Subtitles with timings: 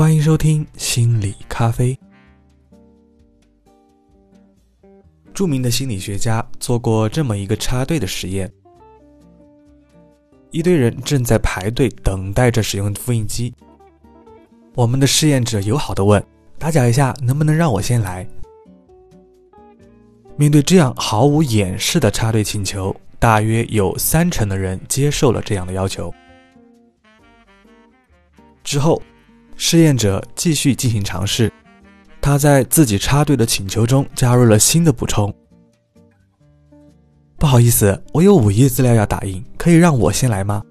[0.00, 1.94] 欢迎收听心理咖啡。
[5.34, 8.50] 著名的心理学家做过这么一个插队的实验：
[10.52, 13.52] 一堆人正在排队等待着使用复印机。
[14.74, 16.24] 我们的试验者友好的问
[16.58, 18.26] ：“打搅一下，能不能让我先来？”
[20.34, 26.10] 面对这样毫无掩饰的插队请求，大约有三成的人接受了这样的要求。
[28.64, 29.02] 之后，
[29.62, 31.52] 试验者继续进行尝试，
[32.18, 35.32] 他在自己插队的请求中加入了新的补充。
[37.36, 40.62] 不好意思，我有五页资料要打印，可以让我先来吗？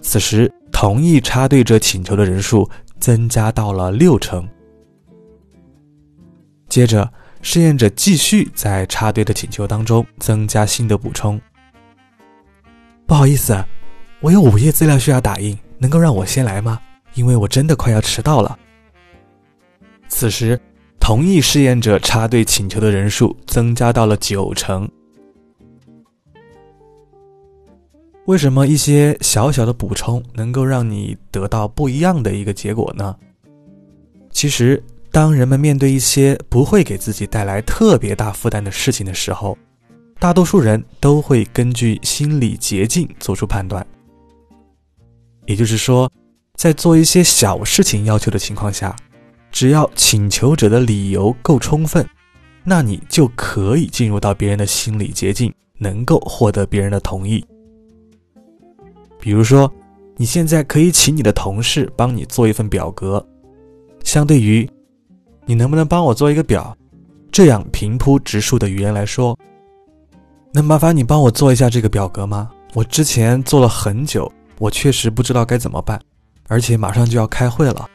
[0.00, 4.48] 此时，同意插队者请求的人数增加到了六成。
[6.68, 7.12] 接着。
[7.42, 11.40] 试验者继续在插队的请求当中增加新的补充。
[13.06, 13.56] 不好意思，
[14.20, 16.78] 我有五页资料需要打印，能够让我先来吗？
[17.14, 18.58] 因为我真的快要迟到了。
[20.08, 20.60] 此时，
[20.98, 24.88] 同意试验者插队请求的人数增加到了九成。
[28.26, 33.16] 为什么一些小小的补充能够让你得到不一样的一个结果呢？
[34.30, 34.82] 其实。
[35.12, 39.58] 当人们面对一些不会给自己带来特别大负担的事情的时候，
[40.20, 43.84] 大多数人都会根据心理捷径做出判断。
[45.46, 46.08] 也就是说，
[46.60, 48.94] 在做一些小事情要求的情况下，
[49.50, 52.06] 只要请求者的理由够充分，
[52.62, 57.42] 那你就可以进入到别人的心理捷径，能够获得别人的同意。
[59.18, 59.72] 比如说，
[60.18, 63.26] 你现在可以请你的同事帮你做一份表格，
[64.04, 64.68] 相对于。
[65.46, 66.76] 你能不能帮我做一个表？
[67.32, 69.34] 这样平铺直述的语言来说，
[70.52, 72.50] 能麻烦你帮我做一下这个表格吗？
[72.74, 75.98] 我之前做了很久，我确实不知道该怎么办，
[76.50, 77.88] 而且马上就要开会了。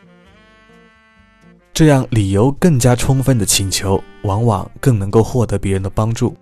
[1.74, 6.34] 这样理由更加充分的请求，往往更能够获得别人的帮助。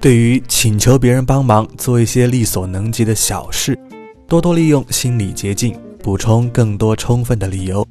[0.00, 3.78] 对于请求别人帮忙做一些力所能及的小事，
[4.26, 5.78] 多多利用心理捷径。
[6.02, 7.86] 补充更多充分的理由，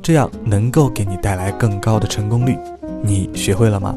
[0.00, 2.56] 这样能够给你带来更高的成功率。
[3.02, 3.94] 你学会了吗？